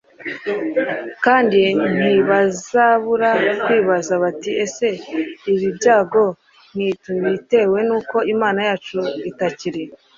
I 1.11 1.15
kandi 1.25 1.61
ntibazabura 1.99 3.29
kwibaza 3.63 4.13
bati 4.23 4.51
ese 4.63 4.87
ibi 5.51 5.67
byago 5.77 6.23
ntitubitewe 6.75 7.77
n 7.87 7.89
uko 7.99 8.17
imana 8.33 8.59
yacu 8.67 8.97
itakiri 9.29 9.83